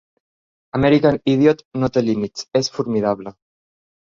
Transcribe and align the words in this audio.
"American 0.77 1.19
Idiot" 1.33 1.61
no 1.83 1.91
té 1.99 2.05
límits, 2.07 2.49
es 2.61 2.71
formidable. 2.79 3.37